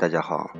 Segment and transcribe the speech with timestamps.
[0.00, 0.50] 大家好，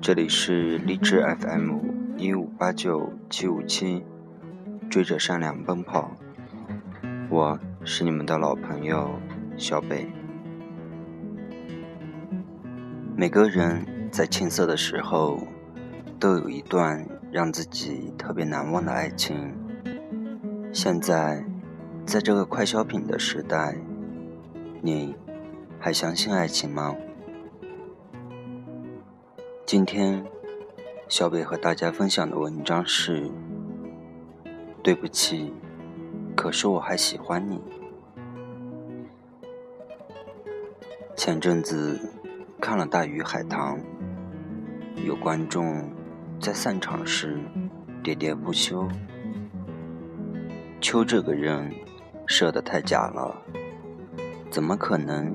[0.00, 1.78] 这里是励志 FM
[2.16, 4.04] 一五八九七五七，
[4.90, 6.10] 追着善良奔跑。
[7.28, 9.08] 我是你们的老朋友
[9.56, 10.10] 小北。
[13.14, 15.38] 每个人在青涩的时候，
[16.18, 19.54] 都有一段让自己特别难忘的爱情。
[20.72, 21.44] 现在，
[22.04, 23.76] 在这个快消品的时代，
[24.82, 25.14] 你
[25.78, 26.96] 还相信爱情吗？
[29.72, 30.26] 今天，
[31.08, 33.30] 小北和大家分享的文章是：
[34.82, 35.54] 对不起，
[36.34, 37.62] 可是我还喜欢你。
[41.14, 42.00] 前阵子
[42.60, 43.78] 看了《大鱼海棠》，
[45.04, 45.88] 有观众
[46.40, 47.38] 在散场时
[48.02, 48.88] 喋喋不休
[50.82, 51.72] ：“秋这个人
[52.26, 53.40] 设的太假了，
[54.50, 55.32] 怎么可能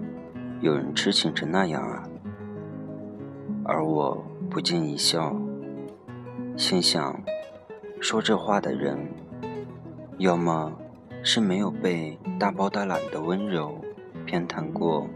[0.59, 2.03] 有人痴情成那样啊？”
[3.67, 5.35] 而我不禁一笑，
[6.55, 7.19] 心想：
[7.99, 8.95] 说这话的人，
[10.19, 10.71] 要么
[11.23, 13.81] 是没有被大包大揽的温柔
[14.23, 15.07] 偏袒过，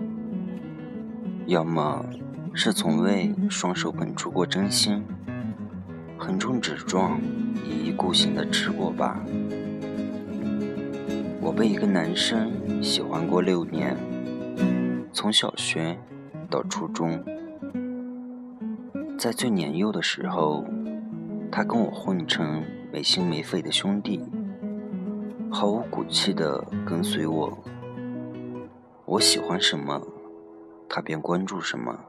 [1.45, 2.03] 要么
[2.55, 5.03] 是从未双手捧出过真心，
[6.17, 7.21] 横冲直撞、
[7.63, 9.23] 一意孤行的吃过吧。
[11.39, 13.95] 我被一个男生喜欢过六年，
[15.13, 15.95] 从小学
[16.49, 17.23] 到初中。
[19.19, 20.63] 在最年幼的时候，
[21.51, 24.25] 他跟我混成没心没肺的兄弟，
[25.51, 27.57] 毫无骨气的跟随我。
[29.03, 30.01] 我喜欢什么，
[30.87, 31.99] 他便关注什么。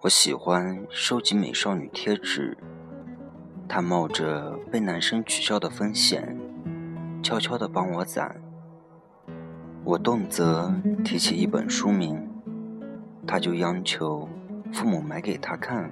[0.00, 2.58] 我喜欢收集美少女贴纸，
[3.68, 6.36] 他冒着被男生取笑的风险，
[7.22, 8.42] 悄悄的帮我攒。
[9.84, 12.28] 我动辄提起一本书名。
[13.32, 14.28] 他就央求
[14.72, 15.88] 父母买给他看，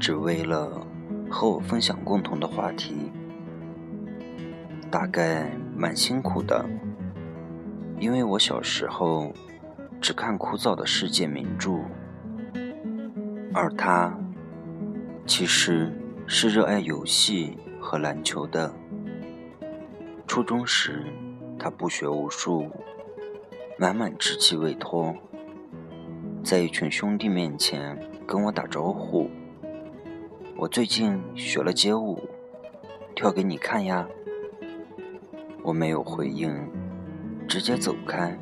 [0.00, 0.80] 只为了
[1.30, 3.12] 和我分享共同的话题。
[4.90, 6.64] 大概蛮辛苦的，
[8.00, 9.30] 因为我小时候
[10.00, 11.82] 只看枯燥的世界名著，
[13.52, 14.18] 而他
[15.26, 15.92] 其实
[16.26, 18.74] 是热爱游戏和篮球的。
[20.26, 21.04] 初中时，
[21.58, 22.70] 他不学无术，
[23.78, 25.14] 满满稚气未脱。
[26.46, 29.28] 在一群兄弟面前跟我打招呼，
[30.56, 32.22] 我最近学了街舞，
[33.16, 34.06] 跳给你看呀。
[35.64, 36.56] 我没有回应，
[37.48, 38.38] 直接走开。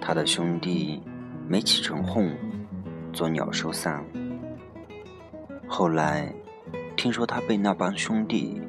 [0.00, 1.00] 他的兄弟
[1.46, 2.28] 没起成哄，
[3.12, 4.04] 作鸟兽散。
[5.68, 6.34] 后来
[6.96, 8.60] 听说他被那帮兄弟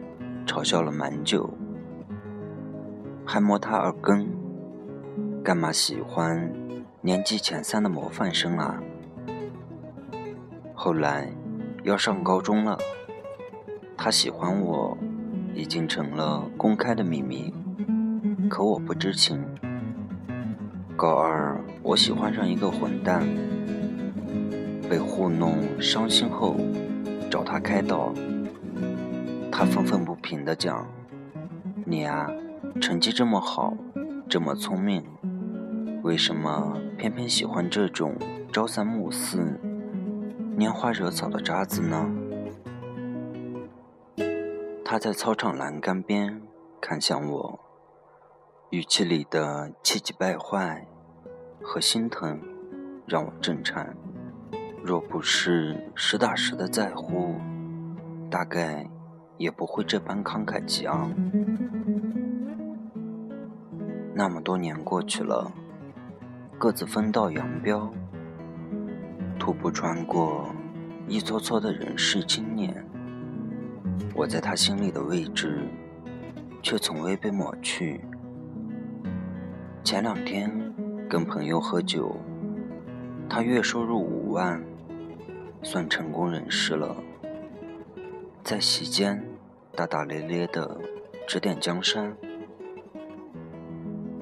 [0.45, 1.49] 嘲笑了蛮久，
[3.25, 4.29] 还摸他耳根，
[5.43, 6.53] 干嘛喜欢？
[7.03, 8.79] 年级前三的模范生啊，
[10.75, 11.27] 后来
[11.81, 12.77] 要上高中了，
[13.97, 14.95] 他喜欢我
[15.55, 17.51] 已经成了公开的秘密，
[18.47, 19.43] 可我不知情。
[20.95, 23.27] 高二我喜欢上一个混蛋，
[24.87, 26.55] 被糊弄伤心后
[27.31, 28.13] 找他开导，
[29.51, 30.85] 他愤愤不平地讲
[31.83, 32.29] ：“你啊，
[32.79, 33.73] 成绩这么好，
[34.29, 35.03] 这么聪明。”
[36.03, 38.15] 为什么偏偏喜欢这种
[38.51, 39.59] 朝三暮四、
[40.57, 42.09] 拈花惹草的渣子呢？
[44.83, 46.41] 他在操场栏杆边
[46.81, 47.59] 看向我，
[48.71, 50.87] 语气里的气急败坏
[51.61, 52.41] 和心疼
[53.05, 53.95] 让我震颤。
[54.83, 57.35] 若不是实打实的在乎，
[58.31, 58.89] 大概
[59.37, 61.13] 也不会这般慷慨激昂。
[64.15, 65.51] 那么多年过去了。
[66.61, 67.91] 各自分道扬镳，
[69.39, 70.47] 徒步穿过
[71.07, 72.85] 一撮撮的人世经年。
[74.13, 75.67] 我在他心里的位置，
[76.61, 77.99] 却从未被抹去。
[79.83, 80.51] 前两天
[81.09, 82.15] 跟朋友喝酒，
[83.27, 84.63] 他月收入五万，
[85.63, 86.95] 算成功人士了。
[88.43, 89.19] 在席间
[89.75, 90.79] 大大咧咧的
[91.27, 92.15] 指点江山，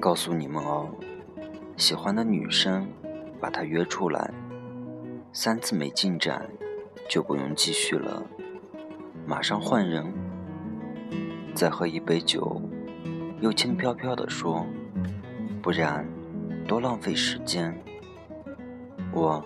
[0.00, 0.88] 告诉你们哦。
[1.80, 2.86] 喜欢的女生
[3.40, 4.30] 把他约出来，
[5.32, 6.46] 三次没进展
[7.08, 8.22] 就不用继续了，
[9.26, 10.12] 马上换人。
[11.54, 12.60] 再喝一杯酒，
[13.40, 14.66] 又轻飘飘地说
[15.62, 16.06] ：“不然
[16.68, 17.74] 多浪费时间。”
[19.12, 19.42] 我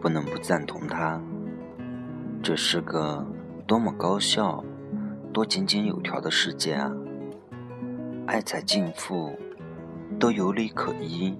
[0.00, 1.20] 不能不赞同他。
[2.40, 3.26] 这是个
[3.66, 4.64] 多么高效、
[5.32, 6.92] 多井井有条的世界啊！
[8.26, 9.36] 爱财尽富
[10.20, 11.36] 都有理可依。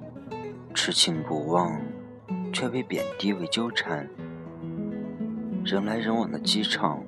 [0.74, 1.80] 痴情不忘，
[2.52, 4.06] 却被贬低为纠缠。
[5.64, 7.00] 人来人往的机场，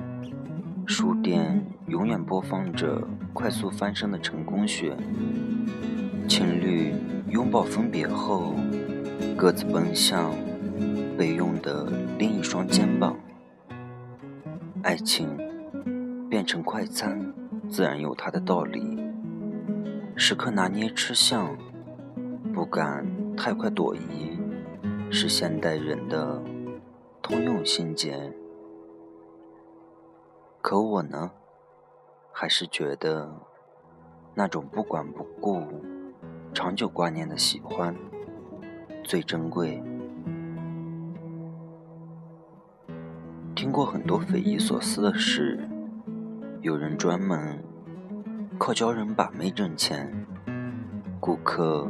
[0.87, 3.03] 书店永远播放着
[3.35, 4.97] 快速翻身的成功学。
[6.29, 6.95] 情侣
[7.29, 8.55] 拥抱分别后，
[9.37, 10.33] 各自奔向
[11.19, 13.19] 备用的另一双肩膀。
[14.83, 15.29] 爱情
[16.31, 17.21] 变成快餐，
[17.69, 18.97] 自然有它的道理。
[20.15, 21.55] 时刻拿捏吃相，
[22.55, 23.05] 不敢
[23.37, 24.38] 太快躲移，
[25.11, 26.43] 是现代人的
[27.23, 28.33] 通用心结。
[30.61, 31.31] 可我呢，
[32.33, 33.31] 还是觉得
[34.35, 35.62] 那种不管不顾、
[36.53, 37.94] 长久挂念的喜欢
[39.05, 39.81] 最珍贵。
[43.55, 45.69] 听过很多匪夷所思的事，
[46.62, 47.62] 有人专门
[48.59, 50.27] 靠教人把妹挣钱，
[51.21, 51.89] 顾客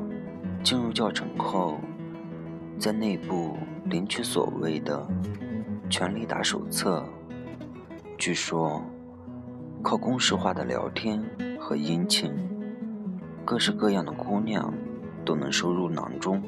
[0.66, 1.78] 进入教程后，
[2.76, 5.06] 在内部领取所谓的
[5.88, 7.06] “全力打手册”。
[8.18, 8.82] 据说，
[9.80, 11.24] 靠公式化的聊天
[11.56, 12.32] 和殷勤，
[13.44, 14.74] 各式各样的姑娘
[15.24, 16.42] 都能收入囊中。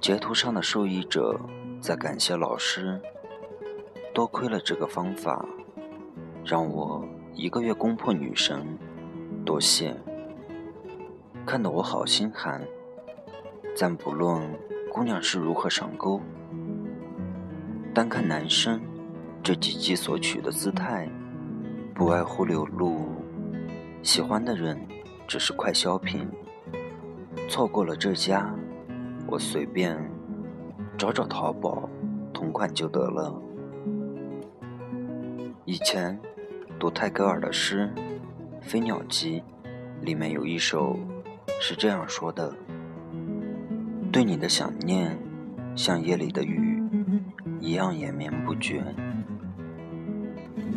[0.00, 1.38] 截图上的受益者
[1.78, 3.02] 在感谢老师
[4.14, 5.44] ：“多亏了这个方法，
[6.42, 8.78] 让我一个月攻破女神，
[9.44, 9.94] 多谢。”
[11.46, 12.62] 看得我好心寒。
[13.76, 14.40] 暂不论
[14.90, 16.20] 姑娘是如何上钩，
[17.92, 18.80] 单看男生。
[19.42, 21.06] 这几集所取的姿态，
[21.94, 23.08] 不外乎流露
[24.02, 24.80] 喜欢的人
[25.28, 26.26] 只是快消品，
[27.46, 28.54] 错过了这家，
[29.26, 29.98] 我随便
[30.96, 31.90] 找找淘宝
[32.32, 33.38] 同款就得了。
[35.66, 36.18] 以前
[36.78, 37.92] 读泰戈尔的诗
[38.62, 39.42] 《飞鸟集》，
[40.04, 40.96] 里面有一首
[41.60, 42.54] 是这样说的
[44.12, 45.18] ：“对你的想念，
[45.74, 46.82] 像夜里的雨
[47.60, 48.82] 一样延绵不绝。”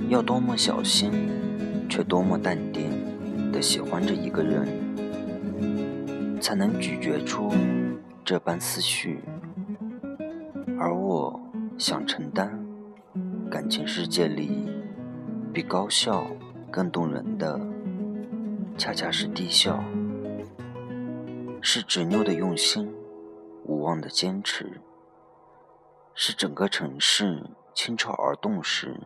[0.08, 1.12] 要多么小心，
[1.90, 4.66] 却多么淡定的喜欢着一个人，
[6.40, 7.52] 才能咀嚼出
[8.24, 9.20] 这般思绪。
[10.80, 11.38] 而我
[11.78, 12.58] 想承担，
[13.52, 14.70] 感情世界里
[15.52, 16.26] 比高效
[16.72, 17.60] 更动人的，
[18.78, 19.84] 恰恰是低效，
[21.62, 22.94] 是执拗的用心，
[23.66, 24.80] 无望的坚持，
[26.14, 29.00] 是整个城市倾巢而动时。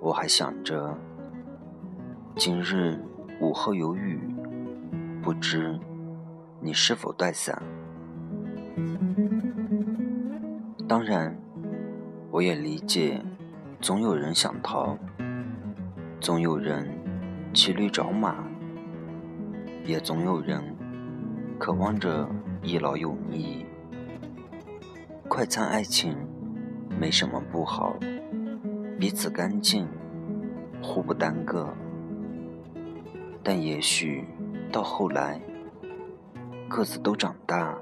[0.00, 0.96] 我还想着，
[2.36, 2.98] 今日
[3.40, 4.20] 午后有雨，
[5.22, 5.78] 不知
[6.60, 7.62] 你是否带伞？
[10.88, 11.36] 当然，
[12.30, 13.20] 我也理解，
[13.80, 14.96] 总有人想逃，
[16.20, 16.88] 总有人
[17.52, 18.44] 骑驴找马，
[19.84, 20.71] 也总有人
[21.62, 22.28] 渴望着
[22.60, 23.64] 一劳永逸。
[25.28, 26.16] 快餐爱情
[26.98, 27.96] 没什么不好。
[28.98, 29.86] 彼此干净，
[30.82, 31.72] 互不耽搁。
[33.44, 34.24] 但也许
[34.72, 35.40] 到后来，
[36.68, 37.78] 各自都长大，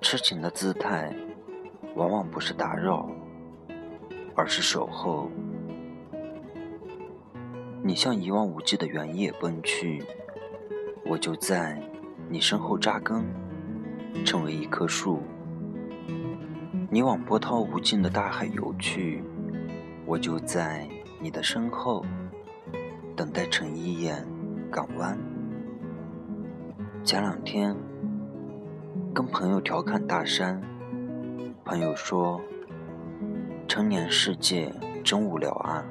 [0.00, 1.14] 痴情的姿态
[1.94, 3.06] 往往不是打扰，
[4.34, 5.30] 而是守候。
[7.82, 10.02] 你向一望无际的原野奔去，
[11.04, 11.78] 我就在
[12.34, 13.24] 你身后扎根，
[14.24, 15.22] 成为一棵树。
[16.90, 19.22] 你往波涛无尽的大海游去。
[20.04, 20.84] 我就在
[21.20, 22.04] 你的身后，
[23.14, 24.26] 等待成一眼
[24.68, 25.16] 港湾。
[27.04, 27.76] 前两天
[29.14, 30.60] 跟朋友调侃大山，
[31.64, 32.40] 朋友说
[33.68, 34.74] ：“成年世界
[35.04, 35.84] 真无聊啊，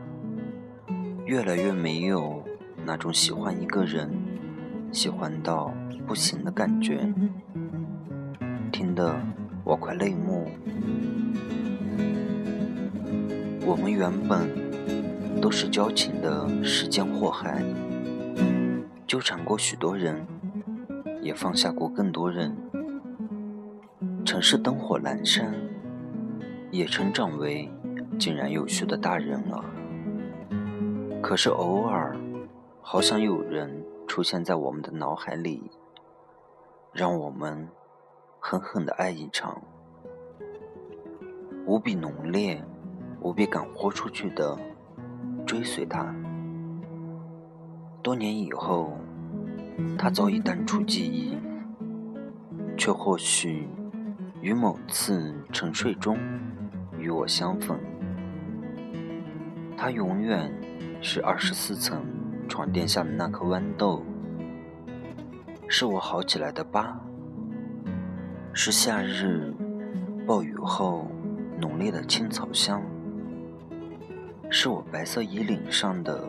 [1.25, 2.43] 越来越没有
[2.85, 4.11] 那种喜欢一个人，
[4.93, 5.73] 喜欢到
[6.07, 7.11] 不行的感觉。”
[8.71, 9.13] 听得
[9.63, 10.47] 我快泪目。
[13.65, 17.63] 我们原本都是交情的时间祸害，
[19.07, 20.25] 纠缠过许多人，
[21.21, 22.55] 也放下过更多人。
[24.25, 25.53] 城市灯火阑珊，
[26.71, 27.69] 也成长为
[28.17, 29.63] 井然有序的大人了。
[31.21, 32.15] 可是偶尔，
[32.81, 33.69] 好想有人
[34.13, 35.71] 出现在我们的脑海里，
[36.91, 37.67] 让我们
[38.39, 39.59] 狠狠的爱一场，
[41.65, 42.63] 无比浓烈。
[43.21, 44.55] 无比敢豁出去的
[45.47, 46.13] 追随他，
[48.03, 48.95] 多年以后，
[49.97, 51.35] 他早已淡出记忆，
[52.77, 53.67] 却或许
[54.41, 56.19] 于某次沉睡中
[56.99, 57.79] 与我相逢。
[59.75, 60.53] 他永远
[61.01, 62.05] 是二十四层
[62.47, 64.03] 床垫下的那颗豌豆，
[65.67, 66.99] 是我好起来的疤，
[68.53, 69.53] 是夏日
[70.27, 71.07] 暴雨后
[71.59, 72.81] 浓烈的青草香，
[74.49, 76.23] 是我白色衣领上的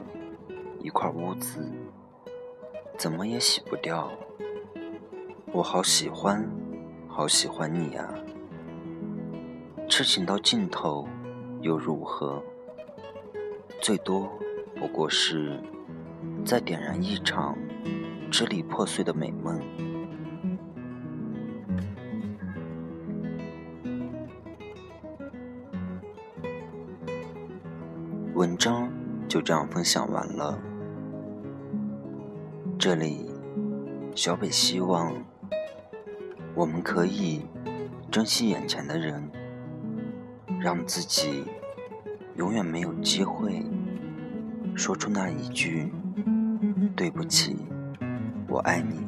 [0.80, 1.71] 一块污渍，
[2.97, 4.11] 怎么也洗不掉。
[5.52, 6.44] 我好喜欢，
[7.06, 8.12] 好喜欢你啊！
[9.88, 11.06] 痴情到尽头
[11.61, 12.42] 又如何？
[13.80, 14.28] 最多
[14.76, 15.61] 不过是
[16.44, 17.56] 再点燃一场
[18.30, 19.58] 支离破碎的美梦。
[28.34, 28.90] 文章
[29.26, 30.58] 就这样分享完了。
[32.78, 33.30] 这里，
[34.14, 35.14] 小北希望
[36.54, 37.46] 我们可以
[38.10, 39.30] 珍惜眼前的人，
[40.60, 41.44] 让自己
[42.36, 43.64] 永远没有机会
[44.74, 45.90] 说出那一句
[46.96, 47.56] “对不起，
[48.48, 49.06] 我爱你”。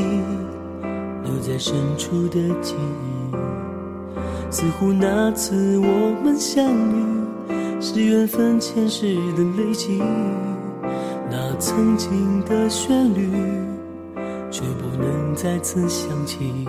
[0.00, 3.34] 留在深处的记忆，
[4.50, 7.04] 似乎那次我们相遇
[7.80, 10.02] 是缘分前世的累积。
[11.30, 13.30] 那曾经的旋律，
[14.50, 16.66] 却不能再次响起。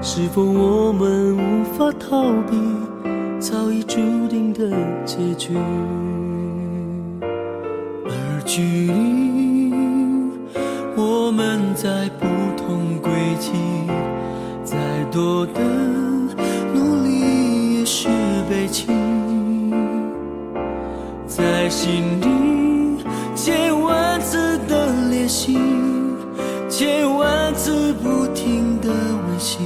[0.00, 2.56] 是否我们无法逃避
[3.40, 3.96] 早已注
[4.28, 4.70] 定的
[5.04, 5.56] 结局？
[8.04, 9.27] 而距离。
[11.80, 13.52] 在不同轨迹，
[14.64, 14.76] 再
[15.12, 15.60] 多的
[16.74, 18.08] 努力也是
[18.50, 19.72] 悲情，
[21.24, 23.04] 在心里
[23.36, 25.56] 千万次的练习，
[26.68, 29.58] 千万次不停的温习，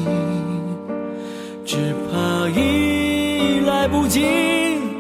[1.65, 4.27] 只怕已来不及，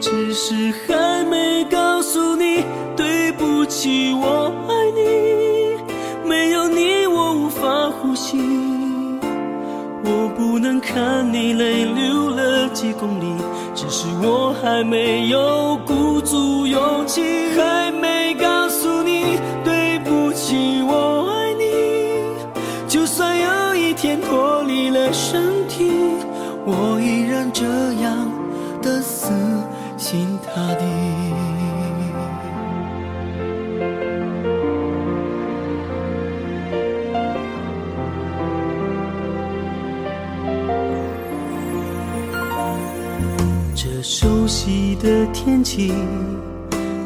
[0.01, 2.65] 只是还没告诉你
[2.97, 4.42] 对不起，我。
[10.95, 13.35] 看你泪流了几公里，
[13.75, 17.23] 只是我还没有鼓足勇气，
[17.57, 21.65] 还没告诉你对不起，我爱你。
[22.87, 25.91] 就算有一天脱离了身体，
[26.67, 27.65] 我依然这
[28.03, 28.31] 样
[28.83, 29.33] 的死
[29.97, 31.22] 心塌地。
[45.45, 45.93] 天气，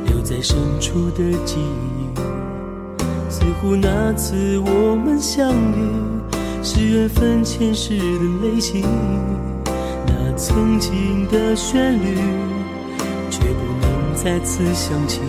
[0.05, 2.21] 留在深处的记忆，
[3.31, 5.89] 似乎那次我们相遇
[6.63, 8.85] 是缘分前世的累积。
[10.07, 12.15] 那曾经的旋律，
[13.31, 15.23] 却不能再次响起。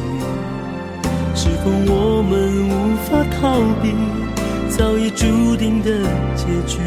[1.34, 3.94] 是否我们无法逃避
[4.70, 5.92] 早已注定的
[6.36, 6.80] 结局？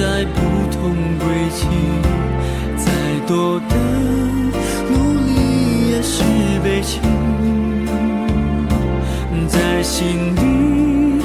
[0.00, 0.40] 在不
[0.72, 1.66] 同轨迹，
[2.74, 2.90] 再
[3.26, 3.76] 多的
[4.88, 4.94] 努
[5.26, 6.22] 力也是
[6.64, 7.02] 悲情，
[9.46, 11.20] 在心底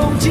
[0.00, 0.30] 勇气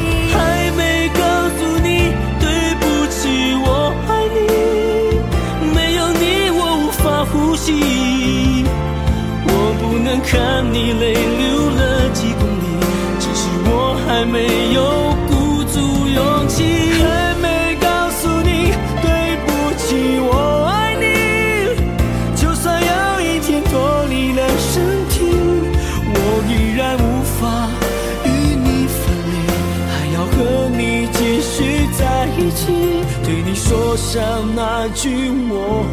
[32.50, 35.84] 对你说上那句我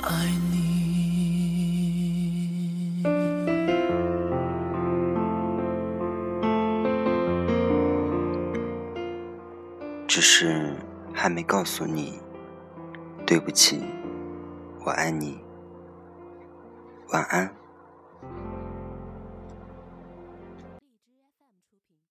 [0.00, 0.60] 爱你
[10.08, 10.74] 只是
[11.12, 12.18] 还没告诉你
[13.26, 13.82] 对不起
[14.84, 15.38] 我爱你
[17.12, 17.59] 晚安。